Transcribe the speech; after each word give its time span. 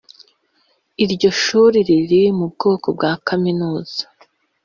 iryo 1.03 1.29
shuri 1.41 1.77
riri 1.89 2.21
mu 2.37 2.45
bwoko 2.53 2.87
bwa 2.95 3.11
kaminuza 3.27 4.01